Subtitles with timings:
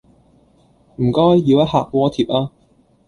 [0.95, 2.51] 唔該，要一客鍋貼吖